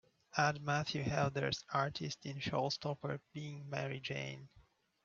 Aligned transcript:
add 0.35 0.63
Matthew 0.63 1.03
Helders 1.03 1.63
artist 1.71 2.25
in 2.25 2.39
Showstopper 2.39 3.19
Being 3.33 3.69
Mary 3.69 3.99
Jane 3.99 4.49